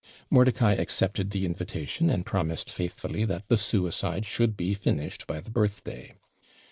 [0.31, 5.51] Mordicai accepted the invitation, and promised faithfully that the SUICIDE should be finished by the
[5.51, 6.15] birthday.